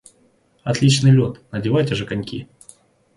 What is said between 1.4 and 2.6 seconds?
надевайте же коньки.